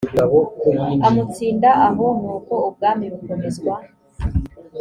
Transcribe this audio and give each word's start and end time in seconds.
amutsinda 1.07 1.69
aho 1.87 2.05
nuko 2.21 2.53
ubwami 2.69 3.05
bukomezwa 3.13 3.73